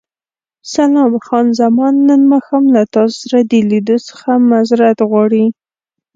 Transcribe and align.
سلام، 0.73 1.13
خان 1.25 1.45
زمان 1.59 1.93
نن 2.07 2.21
ماښام 2.31 2.63
له 2.75 2.81
تاسو 2.95 3.15
سره 3.23 3.39
د 3.51 3.53
لیدو 3.69 3.97
څخه 4.09 4.29
معذورت 4.49 4.99
غواړي. 5.09 5.45